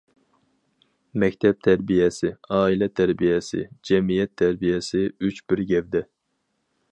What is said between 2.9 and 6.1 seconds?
تەربىيەسى، جەمئىيەت تەربىيەسى‹‹ ئۈچ بىر گەۋدە››.